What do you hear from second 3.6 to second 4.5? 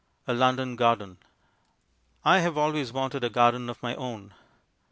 of my own.